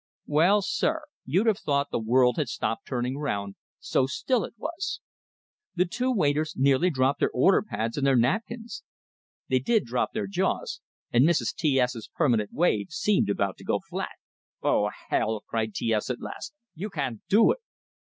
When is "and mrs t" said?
11.11-11.79